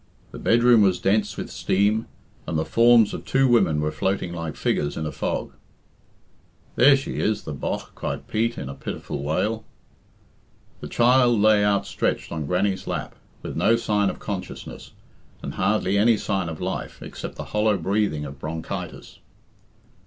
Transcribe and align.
The 0.31 0.39
bedroom 0.39 0.81
was 0.81 0.97
dense 0.99 1.37
with 1.37 1.51
steam, 1.51 2.07
and 2.47 2.57
the 2.57 2.65
forms 2.65 3.13
of 3.13 3.23
two 3.23 3.47
women 3.47 3.81
were 3.81 3.91
floating 3.91 4.33
like 4.33 4.55
figures 4.55 4.97
in 4.97 5.05
a 5.05 5.11
fog. 5.11 5.53
"There 6.75 6.97
she 6.97 7.19
is, 7.19 7.43
the 7.43 7.53
bogh," 7.53 7.91
cried 7.93 8.27
Pete 8.27 8.57
in 8.57 8.67
a 8.67 8.73
pitiful 8.73 9.21
wail. 9.21 9.63
The 10.79 10.87
child 10.87 11.39
lay 11.39 11.63
outstretched 11.63 12.31
on 12.31 12.47
Grannie's 12.47 12.87
lap, 12.87 13.13
with 13.43 13.55
no 13.55 13.75
sign 13.75 14.09
of 14.09 14.17
consciousness, 14.17 14.93
and 15.43 15.53
hardly 15.53 15.99
any 15.99 16.17
sign 16.17 16.49
of 16.49 16.59
life, 16.59 17.03
except 17.03 17.35
the 17.35 17.45
hollow 17.53 17.77
breathing 17.77 18.25
of 18.25 18.39
bronchitis. 18.39 19.19